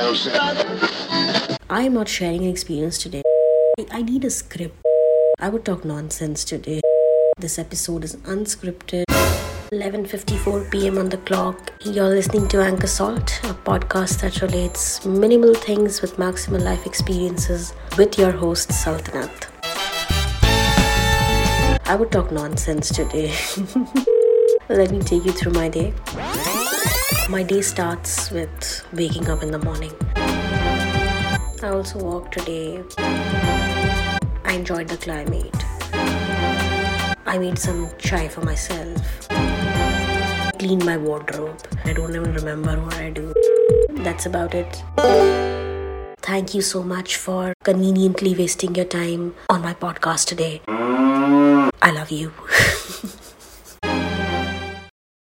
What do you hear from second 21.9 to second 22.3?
would talk